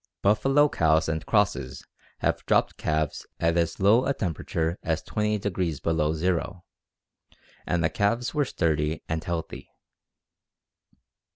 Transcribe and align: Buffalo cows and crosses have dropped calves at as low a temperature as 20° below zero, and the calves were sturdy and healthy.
Buffalo 0.23 0.67
cows 0.67 1.07
and 1.07 1.23
crosses 1.27 1.85
have 2.21 2.43
dropped 2.47 2.75
calves 2.75 3.27
at 3.39 3.55
as 3.55 3.79
low 3.79 4.07
a 4.07 4.15
temperature 4.15 4.75
as 4.81 5.03
20° 5.03 5.79
below 5.83 6.13
zero, 6.15 6.63
and 7.67 7.83
the 7.83 7.89
calves 7.91 8.33
were 8.33 8.43
sturdy 8.43 9.03
and 9.07 9.23
healthy. 9.23 9.69